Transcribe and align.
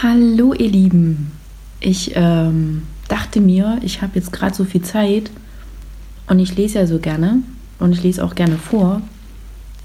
Hallo 0.00 0.54
ihr 0.54 0.70
Lieben. 0.70 1.32
Ich 1.80 2.12
ähm, 2.14 2.84
dachte 3.08 3.40
mir, 3.40 3.80
ich 3.82 4.00
habe 4.00 4.12
jetzt 4.14 4.32
gerade 4.32 4.54
so 4.54 4.64
viel 4.64 4.82
Zeit 4.82 5.28
und 6.28 6.38
ich 6.38 6.54
lese 6.54 6.78
ja 6.78 6.86
so 6.86 7.00
gerne 7.00 7.42
und 7.80 7.90
ich 7.90 8.04
lese 8.04 8.24
auch 8.24 8.36
gerne 8.36 8.58
vor, 8.58 9.02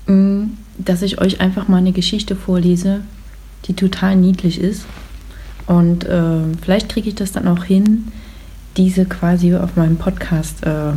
mm, 0.06 0.44
dass 0.78 1.02
ich 1.02 1.20
euch 1.20 1.42
einfach 1.42 1.68
mal 1.68 1.78
eine 1.78 1.94
Geschichte 1.94 2.36
vorlese, 2.36 3.02
die 3.66 3.74
total 3.74 4.16
niedlich 4.16 4.62
ist. 4.62 4.86
Und 5.66 6.04
äh, 6.04 6.42
vielleicht 6.62 6.90
kriege 6.90 7.10
ich 7.10 7.16
das 7.16 7.32
dann 7.32 7.48
auch 7.48 7.64
hin, 7.64 8.10
diese 8.78 9.06
quasi 9.06 9.56
auf 9.56 9.76
meinem 9.78 9.98
Podcast 9.98 10.64
äh, 10.64 10.92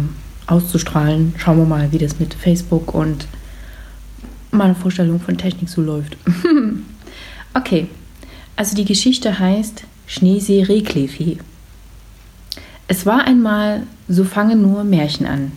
auszustrahlen. 0.47 1.33
Schauen 1.39 1.57
wir 1.57 1.65
mal, 1.65 1.91
wie 1.91 1.99
das 1.99 2.21
mit 2.21 2.35
Facebook 2.35 2.93
und 2.93 3.27
meiner 4.51 4.75
Vorstellung 4.75 5.21
von 5.21 5.39
Technik 5.39 5.71
so 5.71 5.81
läuft. 5.81 6.19
okay, 7.55 7.89
also 8.57 8.75
die 8.75 8.85
Geschichte 8.85 9.39
heißt 9.39 9.85
Schneesee 10.07 10.63
Rehklefi. 10.63 11.39
Es 12.89 13.05
war 13.05 13.25
einmal, 13.25 13.83
so 14.09 14.25
fangen 14.25 14.63
nur 14.63 14.85
Märchen 14.85 15.27
an. 15.27 15.53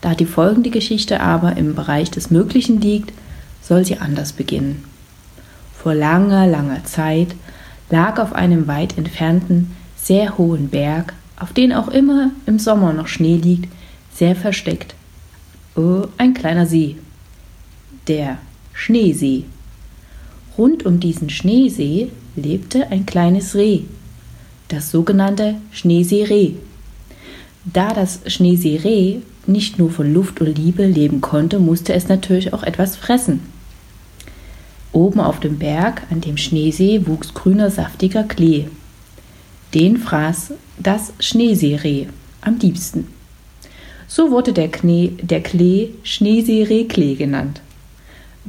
Da 0.00 0.14
die 0.14 0.26
folgende 0.26 0.70
Geschichte 0.70 1.20
aber 1.20 1.56
im 1.56 1.74
Bereich 1.74 2.10
des 2.10 2.30
Möglichen 2.30 2.80
liegt, 2.80 3.12
soll 3.62 3.84
sie 3.84 3.98
anders 3.98 4.32
beginnen. 4.32 4.84
Vor 5.76 5.94
langer, 5.94 6.46
langer 6.46 6.84
Zeit 6.84 7.34
lag 7.90 8.18
auf 8.18 8.32
einem 8.32 8.66
weit 8.66 8.98
entfernten, 8.98 9.74
sehr 9.96 10.36
hohen 10.38 10.68
Berg, 10.68 11.14
auf 11.38 11.52
den 11.52 11.72
auch 11.72 11.88
immer 11.88 12.30
im 12.46 12.58
Sommer 12.58 12.92
noch 12.92 13.08
Schnee 13.08 13.36
liegt, 13.36 13.72
sehr 14.14 14.36
versteckt, 14.36 14.94
oh, 15.74 16.06
ein 16.18 16.34
kleiner 16.34 16.66
See, 16.66 16.96
der 18.06 18.38
Schneesee. 18.72 19.44
Rund 20.58 20.86
um 20.86 21.00
diesen 21.00 21.28
Schneesee 21.28 22.08
lebte 22.34 22.90
ein 22.90 23.04
kleines 23.04 23.54
Reh, 23.54 23.80
das 24.68 24.90
sogenannte 24.90 25.56
Schneeseereh. 25.70 26.52
Da 27.64 27.92
das 27.92 28.20
Schneeseereh 28.26 29.18
nicht 29.46 29.78
nur 29.78 29.90
von 29.90 30.12
Luft 30.12 30.40
und 30.40 30.56
Liebe 30.56 30.86
leben 30.86 31.20
konnte, 31.20 31.58
musste 31.58 31.92
es 31.92 32.08
natürlich 32.08 32.52
auch 32.52 32.62
etwas 32.62 32.96
fressen. 32.96 33.40
Oben 34.92 35.20
auf 35.20 35.40
dem 35.40 35.58
Berg 35.58 36.04
an 36.10 36.20
dem 36.20 36.36
Schneesee 36.36 37.06
wuchs 37.06 37.34
grüner, 37.34 37.70
saftiger 37.70 38.24
Klee. 38.24 38.66
Den 39.74 39.98
fraß 39.98 40.52
das 40.78 41.12
Schneeseereh 41.20 42.06
am 42.40 42.58
liebsten. 42.58 43.08
So 44.08 44.30
wurde 44.30 44.52
der, 44.52 44.68
Klee, 44.68 45.12
der 45.20 45.42
Klee 45.42 45.90
Schneeseereh-Klee 46.02 47.16
genannt. 47.16 47.60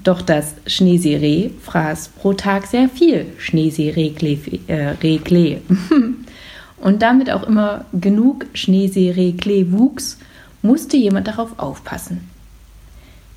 Doch 0.03 0.21
das 0.21 0.53
Schneeseereh 0.67 1.49
fraß 1.63 2.09
pro 2.19 2.33
Tag 2.33 2.67
sehr 2.67 2.87
viel 2.87 3.25
Schneeseereh-Klee 3.39 4.37
äh, 4.67 5.57
und 6.77 7.01
damit 7.01 7.31
auch 7.31 7.43
immer 7.43 7.85
genug 7.93 8.45
Schneeseereh-Klee 8.53 9.71
wuchs, 9.71 10.17
musste 10.61 10.97
jemand 10.97 11.27
darauf 11.27 11.57
aufpassen. 11.57 12.29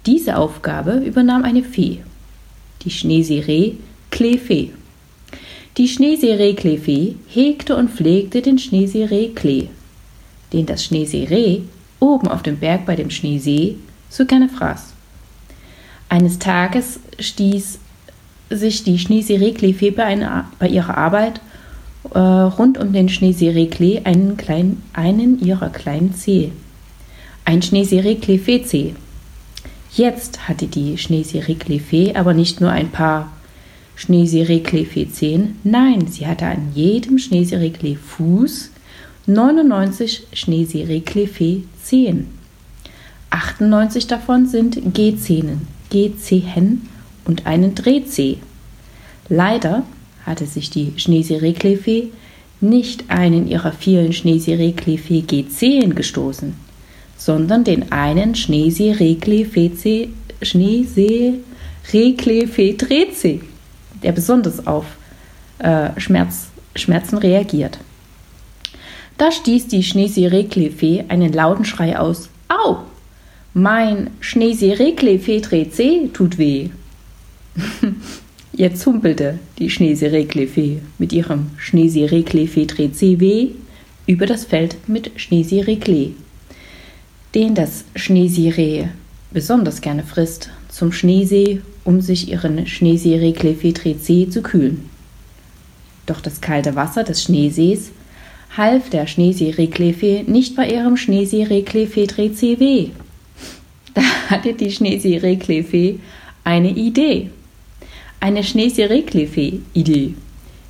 Diese 0.06 0.36
Aufgabe 0.36 1.02
übernahm 1.04 1.44
eine 1.44 1.62
Fee, 1.62 2.00
die 2.82 2.90
Schneeseereh-Kleefee. 2.90 4.70
Die 5.76 5.88
Schneeseereh-Kleefee 5.88 7.16
hegte 7.28 7.76
und 7.76 7.90
pflegte 7.90 8.42
den 8.42 8.58
Schneeseereh-Klee, 8.58 9.68
den 10.52 10.66
das 10.66 10.84
Schneeseereh 10.84 11.62
oben 12.00 12.28
auf 12.28 12.42
dem 12.42 12.58
Berg 12.58 12.86
bei 12.86 12.96
dem 12.96 13.10
Schneesee 13.10 13.76
so 14.08 14.26
gerne 14.26 14.48
fraß. 14.48 14.94
Eines 16.10 16.38
Tages 16.40 17.00
stieß 17.20 17.78
sich 18.50 18.82
die 18.82 18.98
Schneeseereklee 18.98 19.92
bei, 19.92 20.44
bei 20.58 20.68
ihrer 20.68 20.98
Arbeit 20.98 21.40
äh, 22.12 22.18
rund 22.18 22.78
um 22.78 22.92
den 22.92 23.08
Schneeseereklee 23.08 24.02
einen, 24.02 24.36
einen 24.92 25.38
ihrer 25.38 25.70
kleinen 25.70 26.12
Zehe. 26.14 26.50
Ein 27.44 27.62
Schneeseereklee-Fee-Zeh. 27.62 28.94
Jetzt 29.92 30.48
hatte 30.48 30.66
die 30.66 30.98
Schneeseereklee-Fee 30.98 32.16
aber 32.16 32.34
nicht 32.34 32.60
nur 32.60 32.72
ein 32.72 32.90
paar 32.90 33.30
Schneeseereklee-Fee-Zehen, 33.94 35.58
nein, 35.62 36.08
sie 36.08 36.26
hatte 36.26 36.46
an 36.46 36.72
jedem 36.74 37.18
Schneeseereklee-Fuß 37.18 38.70
99 39.26 40.26
Schneeseereklee-Fee-Zehen. 40.32 42.26
98 43.30 44.08
davon 44.08 44.48
sind 44.48 44.92
G-Zähnen. 44.92 45.79
G-Zehen 45.90 46.88
und 47.24 47.46
einen 47.46 47.74
Dreh-C. 47.74 48.38
Leider 49.28 49.82
hatte 50.24 50.46
sich 50.46 50.70
die 50.70 50.94
Schneeseereklefee 50.96 52.10
nicht 52.60 53.10
einen 53.10 53.48
ihrer 53.48 53.72
vielen 53.72 54.12
Schneeseereklefee 54.12 55.24
G10 55.26 55.94
gestoßen, 55.94 56.54
sondern 57.16 57.64
den 57.64 57.90
einen 57.92 58.34
Schneeseereklefee 58.34 60.08
Schneeseereklefee 60.42 62.76
Drehzeh, 62.76 63.40
der 64.02 64.12
besonders 64.12 64.66
auf 64.66 64.86
äh, 65.58 65.90
Schmerz, 65.98 66.48
Schmerzen 66.74 67.18
reagiert. 67.18 67.78
Da 69.18 69.30
stieß 69.30 69.68
die 69.68 69.82
Schneeseereklefee 69.82 71.04
einen 71.08 71.30
lauten 71.32 71.66
Schrei 71.66 71.98
aus. 71.98 72.30
Au! 72.48 72.78
Mein 73.52 74.10
Schneeseerekle-Fee 74.20 75.40
tut 76.12 76.38
weh. 76.38 76.68
Jetzt 78.52 78.86
humpelte 78.86 79.40
die 79.58 79.70
Schneeseereklefee 79.70 80.78
mit 80.98 81.12
ihrem 81.12 81.50
Schneeseerekle-Fee 81.56 83.50
über 84.06 84.26
das 84.26 84.44
Feld 84.44 84.76
mit 84.88 85.10
Schneeseerekle, 85.16 86.12
den 87.34 87.56
das 87.56 87.84
Schneeseereh 87.96 88.86
besonders 89.32 89.80
gerne 89.80 90.04
frisst, 90.04 90.50
zum 90.68 90.92
Schneesee, 90.92 91.60
um 91.82 92.00
sich 92.00 92.30
ihren 92.30 92.68
Schneeseerekle-Fee 92.68 94.28
zu 94.28 94.42
kühlen. 94.42 94.88
Doch 96.06 96.20
das 96.20 96.40
kalte 96.40 96.76
Wasser 96.76 97.02
des 97.02 97.24
Schneesees 97.24 97.90
half 98.56 98.90
der 98.90 99.08
Schneeseereklefee 99.08 100.22
nicht 100.28 100.54
bei 100.54 100.70
ihrem 100.70 100.96
Schneeseerekle-Fee 100.96 102.60
weh 102.60 102.90
da 103.94 104.02
hatte 104.28 104.52
die 104.54 104.70
Schneeseereklefee 104.70 105.98
eine 106.44 106.70
Idee. 106.70 107.30
Eine 108.20 108.44
Schneeseereklefee-Idee. 108.44 110.14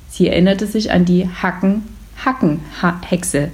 Sie 0.09 0.27
erinnerte 0.27 0.65
sich 0.67 0.91
an 0.91 1.05
die 1.05 1.27
Hacken-Hacken-Hexe, 1.27 3.51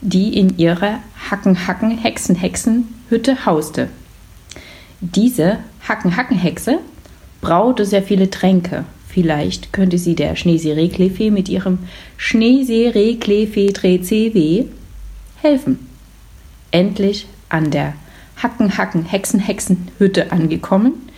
die 0.00 0.38
in 0.38 0.56
ihrer 0.58 1.00
Hacken-Hacken-Hexen-Hexen-Hütte 1.30 3.44
hauste. 3.46 3.88
Diese 5.00 5.58
Hacken-Hacken-Hexe 5.86 6.78
braute 7.40 7.84
sehr 7.84 8.02
viele 8.02 8.30
Tränke. 8.30 8.84
Vielleicht 9.08 9.72
könnte 9.72 9.98
sie 9.98 10.14
der 10.14 10.36
Schneeseereklefee 10.36 11.30
mit 11.30 11.48
ihrem 11.48 11.78
Schneeseereklefee-CW 12.16 14.66
helfen. 15.40 15.88
Endlich 16.70 17.26
an 17.48 17.70
der 17.70 17.94
Hacken, 18.42 18.76
Hacken, 18.76 19.04
Hexen, 19.04 19.40
Hexen, 19.40 19.88
Hütte 19.98 20.32
angekommen, 20.32 21.08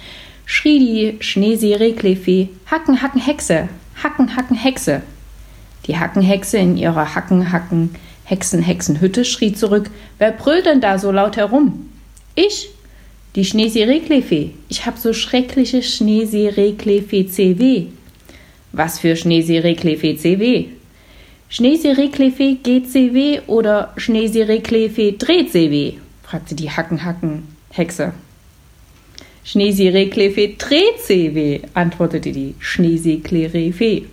schrie 0.47 0.79
die 0.79 1.23
Schneeseereklefee 1.23 2.49
Hacken, 2.67 3.03
Hacken, 3.03 3.21
Hexe, 3.21 3.69
Hacken, 4.03 4.37
Hacken, 4.37 4.57
Hexe. 4.57 5.03
Die 5.87 5.99
Hackenhexe 5.99 6.59
in 6.59 6.77
ihrer 6.77 7.15
Hacken, 7.15 7.53
Hacken, 7.53 7.95
Hexen, 8.25 8.63
Hexen, 8.63 9.01
Hütte 9.01 9.25
schrie 9.25 9.53
zurück: 9.53 9.91
Wer 10.19 10.33
brüllt 10.33 10.67
denn 10.67 10.81
da 10.81 10.99
so 10.99 11.11
laut 11.11 11.37
herum? 11.37 11.91
Ich, 12.35 12.71
die 13.35 13.45
Schneeseereklefee. 13.45 14.51
Ich 14.69 14.87
hab 14.87 14.99
so 14.99 15.13
schreckliche 15.13 15.83
Schneeseereklefee 15.83 17.27
CW. 17.27 17.87
Was 18.73 18.99
für 18.99 19.17
Schneeseereklefee 19.17 20.17
CW? 20.17 20.67
Schneeseereklefee 21.49 22.59
GCW 22.63 23.41
oder 23.49 23.93
Schneeseereklefee 23.97 25.13
DrehCW? 25.19 25.95
Fragte 26.31 26.55
die 26.55 26.71
Hacken-Hacken-Hexe. 26.71 28.13
Schneeseereklefe 29.43 30.57
Trecewe, 30.59 31.63
antwortete 31.75 32.31
die 32.31 32.55
Schneeseeklerefee. 32.61 34.05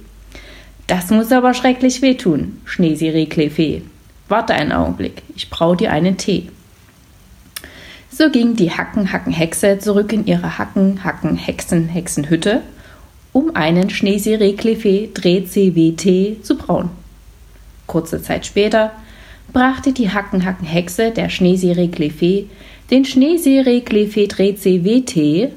Das 0.88 1.12
muss 1.12 1.32
aber 1.32 1.54
schrecklich 1.54 2.02
wehtun, 2.02 2.60
Schneeseereklefee. 2.66 3.84
Warte 4.30 4.56
einen 4.56 4.72
Augenblick, 4.72 5.22
ich 5.36 5.52
brau 5.52 5.76
dir 5.76 5.92
einen 5.92 6.18
Tee. 6.18 6.50
So 8.10 8.32
ging 8.32 8.56
die 8.56 8.72
Hacken-Hacken-Hexe 8.72 9.78
zurück 9.78 10.12
in 10.12 10.26
ihre 10.26 10.58
Hacken-Hacken-Hexen-Hexenhütte, 10.58 12.64
um 13.32 13.56
einen 13.56 13.92
Schneeseereklefee 13.92 15.12
Dreh-CW-Tee 15.14 16.38
zu 16.42 16.58
brauen. 16.58 16.90
Kurze 17.86 18.24
Zeit 18.24 18.48
später 18.48 18.92
brachte 19.54 19.94
die 19.94 20.10
Hackenhacken-Hexe 20.10 21.12
der 21.12 21.30
Schneeseereklefee 21.30 22.48
den 22.90 23.04
Schneeseereklefee 23.04 24.30
WT, 24.30 25.52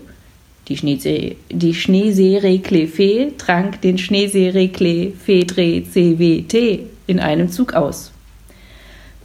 Die, 0.69 0.77
Schneesee, 0.77 1.37
die 1.49 1.75
Schneeseerekle 1.75 3.37
trank 3.39 3.81
den 3.83 3.99
Schneeseerekle 3.99 5.13
Fedre 5.13 5.83
CWT 5.83 6.81
in 7.07 7.21
einem 7.21 7.49
Zug 7.49 7.75
aus. 7.75 8.11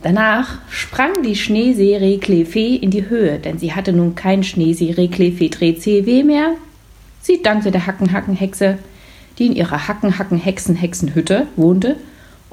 Danach 0.04 0.60
sprang 0.70 1.24
die 1.24 1.36
Schneeseerekle 1.36 2.46
in 2.76 2.92
die 2.92 3.10
Höhe, 3.10 3.40
denn 3.40 3.58
sie 3.58 3.74
hatte 3.74 3.92
nun 3.92 4.14
kein 4.14 4.44
Schneeseerekle 4.44 5.32
Fedre 5.32 5.76
CW 5.76 6.24
mehr. 6.24 6.56
Sie 7.22 7.42
dankte 7.42 7.72
der 7.72 7.88
Hackenhackenhexe, 7.88 8.78
die 9.40 9.48
in 9.48 9.56
ihrer 9.56 9.88
Hackenhacken-Hexen-Hexenhütte 9.88 11.48
wohnte, 11.56 11.96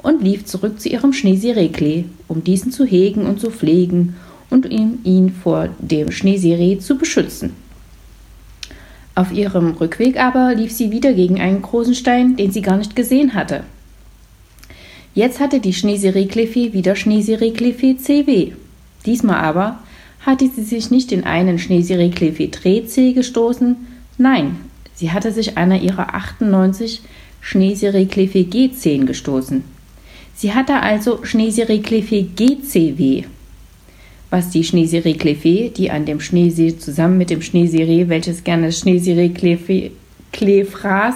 und 0.03 0.21
lief 0.21 0.45
zurück 0.45 0.79
zu 0.79 0.89
ihrem 0.89 1.13
Schneeseerekle, 1.13 2.03
um 2.27 2.43
diesen 2.43 2.71
zu 2.71 2.85
hegen 2.85 3.25
und 3.25 3.39
zu 3.39 3.49
pflegen 3.49 4.15
und 4.49 4.69
ihn, 4.69 4.99
ihn 5.03 5.31
vor 5.31 5.69
dem 5.79 6.11
Schneeseereh 6.11 6.77
zu 6.77 6.97
beschützen. 6.97 7.53
Auf 9.15 9.31
ihrem 9.31 9.71
Rückweg 9.71 10.19
aber 10.19 10.53
lief 10.53 10.71
sie 10.71 10.91
wieder 10.91 11.13
gegen 11.13 11.39
einen 11.39 11.61
großen 11.61 11.95
Stein, 11.95 12.35
den 12.35 12.51
sie 12.51 12.61
gar 12.61 12.77
nicht 12.77 12.95
gesehen 12.95 13.33
hatte. 13.33 13.63
Jetzt 15.15 15.39
hatte 15.39 15.59
die 15.59 15.73
Schneeseereklefe 15.73 16.73
wieder 16.73 16.95
Schneeseereklefe 16.95 17.97
CW. 17.97 18.53
Diesmal 19.05 19.37
aber 19.37 19.79
hatte 20.25 20.49
sie 20.49 20.63
sich 20.63 20.89
nicht 20.89 21.11
in 21.11 21.23
einen 21.23 21.59
Schneeseereklefe 21.59 22.47
Drehzeh 22.47 23.13
gestoßen, 23.13 23.75
nein, 24.17 24.57
sie 24.95 25.11
hatte 25.11 25.31
sich 25.31 25.57
einer 25.57 25.79
ihrer 25.81 26.15
98 26.15 27.01
Schneeseereklefe 27.41 28.39
G10 28.39 29.05
gestoßen. 29.05 29.72
Sie 30.43 30.53
hatte 30.53 30.81
also 30.81 31.23
Schneeseereklefe 31.23 32.23
GCW 32.23 33.23
was 34.29 34.49
die 34.49 34.65
Schneeserie 34.65 35.13
Clefé, 35.13 35.71
die 35.71 35.89
an 35.89 36.05
dem 36.05 36.19
Schneesee 36.19 36.75
zusammen 36.75 37.17
mit 37.17 37.29
dem 37.29 37.41
Schneeseereh, 37.41 38.09
welches 38.09 38.43
gerne 38.43 38.71
Schneeserie 38.71 39.29
Clefé, 39.29 39.91
fraß, 40.65 41.13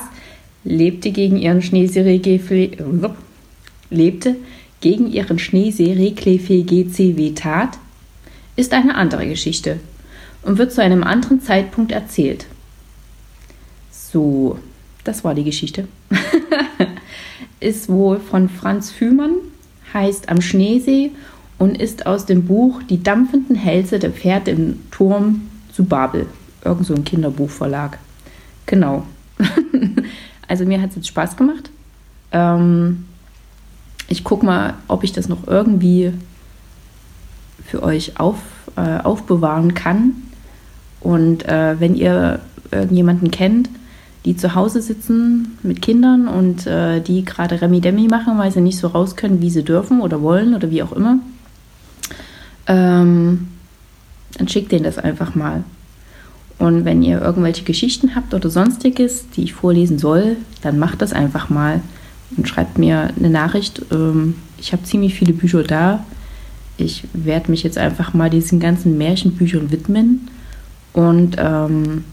lebte 0.64 1.12
gegen 1.12 1.38
ihren 1.38 1.62
Schneeserie 1.62 2.22
lebte 3.90 4.36
gegen 4.80 5.12
ihren 5.12 5.40
Schneeserie 5.40 6.12
Clefé 6.12 6.64
GCW 6.64 7.32
tat, 7.34 7.80
ist 8.56 8.72
eine 8.72 8.96
andere 8.96 9.28
Geschichte 9.28 9.80
und 10.44 10.58
wird 10.58 10.72
zu 10.72 10.82
einem 10.82 11.04
anderen 11.04 11.42
Zeitpunkt 11.42 11.92
erzählt. 11.92 12.46
So, 13.92 14.58
das 15.04 15.26
war 15.26 15.36
die 15.36 15.44
Geschichte. 15.44 15.90
ist 17.60 17.90
wohl 17.90 18.20
von 18.20 18.50
Franz 18.50 18.92
Fühmann, 18.92 19.36
heißt 19.94 20.30
Am 20.30 20.42
Schneesee 20.42 21.12
und 21.58 21.80
ist 21.80 22.06
aus 22.06 22.26
dem 22.26 22.46
Buch 22.46 22.82
Die 22.84 23.02
dampfenden 23.02 23.56
Hälse 23.56 24.00
der 24.00 24.12
Pferde 24.12 24.52
im 24.52 24.92
Turm 24.92 25.50
zu 25.74 25.86
Babel. 25.86 26.28
Irgend 26.64 26.86
so 26.86 26.94
ein 26.94 27.04
Kinderbuchverlag. 27.04 27.98
Genau. 28.66 29.04
also 30.48 30.66
mir 30.66 30.82
hat 30.82 30.92
es 30.92 30.98
jetzt 30.98 31.08
Spaß 31.08 31.38
gemacht. 31.38 31.70
Ähm, 32.32 33.06
ich 34.08 34.24
gucke 34.24 34.46
mal, 34.46 34.76
ob 34.88 35.04
ich 35.04 35.14
das 35.14 35.28
noch 35.28 35.48
irgendwie 35.48 36.14
für 37.66 37.84
euch 37.84 38.20
auf, 38.20 38.38
äh, 38.76 39.00
aufbewahren 39.00 39.74
kann. 39.74 40.14
Und 41.00 41.46
äh, 41.46 41.80
wenn 41.80 41.96
ihr 41.96 42.40
irgendjemanden 42.72 43.32
kennt, 43.32 43.70
die 44.28 44.36
zu 44.36 44.56
Hause 44.56 44.82
sitzen 44.82 45.58
mit 45.64 45.82
Kindern 45.82 46.28
und 46.28 46.68
äh, 46.68 47.00
die 47.00 47.24
gerade 47.24 47.62
Remi 47.62 47.80
Demi 47.80 48.10
machen, 48.10 48.38
weil 48.38 48.52
sie 48.52 48.60
nicht 48.60 48.78
so 48.78 48.88
raus 48.88 49.16
können, 49.16 49.42
wie 49.42 49.50
sie 49.50 49.64
dürfen 49.64 50.02
oder 50.02 50.22
wollen 50.22 50.54
oder 50.54 50.70
wie 50.70 50.84
auch 50.84 50.92
immer, 50.92 51.20
ähm, 52.68 53.48
dann 54.38 54.50
schickt 54.50 54.74
denen 54.74 54.84
das 54.84 54.98
einfach 54.98 55.34
mal. 55.34 55.64
Und 56.60 56.84
wenn 56.84 57.04
ihr 57.04 57.22
irgendwelche 57.22 57.64
Geschichten 57.64 58.16
habt 58.16 58.34
oder 58.34 58.50
sonstiges, 58.50 59.30
die 59.30 59.44
ich 59.44 59.54
vorlesen 59.54 59.98
soll, 59.98 60.36
dann 60.62 60.78
macht 60.78 61.02
das 61.02 61.14
einfach 61.14 61.50
mal 61.50 61.80
und 62.36 62.50
schreibt 62.50 62.78
mir 62.78 63.12
eine 63.18 63.30
Nachricht. 63.30 63.82
Ähm, 63.94 64.36
ich 64.58 64.74
habe 64.74 64.84
ziemlich 64.84 65.14
viele 65.14 65.32
Bücher 65.32 65.64
da. 65.64 66.04
Ich 66.76 67.06
werde 67.14 67.50
mich 67.50 67.64
jetzt 67.64 67.78
einfach 67.78 68.14
mal 68.14 68.30
diesen 68.30 68.60
ganzen 68.60 68.98
Märchenbüchern 68.98 69.72
widmen. 69.72 70.28
Und 70.92 71.38
ähm, 71.40 72.04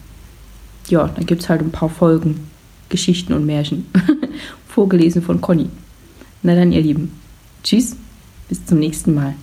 ja, 0.88 1.08
dann 1.08 1.26
gibt 1.26 1.42
es 1.42 1.48
halt 1.48 1.60
ein 1.60 1.70
paar 1.70 1.88
Folgen 1.88 2.48
Geschichten 2.88 3.32
und 3.32 3.46
Märchen. 3.46 3.86
Vorgelesen 4.68 5.22
von 5.22 5.40
Conny. 5.40 5.68
Na 6.42 6.54
dann, 6.54 6.72
ihr 6.72 6.82
Lieben. 6.82 7.18
Tschüss, 7.62 7.96
bis 8.48 8.64
zum 8.66 8.78
nächsten 8.78 9.14
Mal. 9.14 9.34